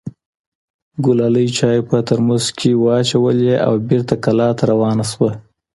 ګلالۍ 1.05 1.47
چای 1.57 1.79
په 1.89 1.97
ترموز 2.07 2.45
کې 2.57 2.71
واچوه 2.83 3.31
او 3.67 3.73
بېرته 3.87 4.15
کلا 4.23 4.49
ته 4.57 4.63
روانه 4.71 5.05
شوه. 5.11 5.31